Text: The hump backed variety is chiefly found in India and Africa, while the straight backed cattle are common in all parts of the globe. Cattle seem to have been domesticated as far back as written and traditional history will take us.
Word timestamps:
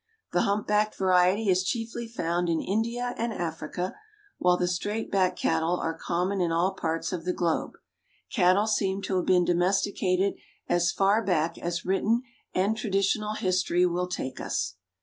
The 0.31 0.41
hump 0.41 0.65
backed 0.65 0.95
variety 0.95 1.47
is 1.47 1.63
chiefly 1.63 2.07
found 2.07 2.49
in 2.49 2.59
India 2.59 3.13
and 3.19 3.31
Africa, 3.31 3.93
while 4.39 4.57
the 4.57 4.67
straight 4.67 5.11
backed 5.11 5.37
cattle 5.37 5.79
are 5.79 5.95
common 5.95 6.41
in 6.41 6.51
all 6.51 6.73
parts 6.73 7.13
of 7.13 7.23
the 7.23 7.33
globe. 7.33 7.73
Cattle 8.31 8.65
seem 8.65 9.03
to 9.03 9.17
have 9.17 9.27
been 9.27 9.45
domesticated 9.45 10.39
as 10.67 10.91
far 10.91 11.23
back 11.23 11.55
as 11.59 11.85
written 11.85 12.23
and 12.51 12.75
traditional 12.75 13.33
history 13.35 13.85
will 13.85 14.07
take 14.07 14.39
us. 14.41 14.73